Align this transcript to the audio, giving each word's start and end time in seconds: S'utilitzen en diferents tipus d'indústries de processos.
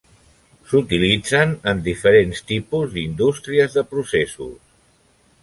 S'utilitzen 0.69 1.53
en 1.73 1.83
diferents 1.89 2.41
tipus 2.53 2.97
d'indústries 2.97 3.79
de 3.79 3.85
processos. 3.93 4.59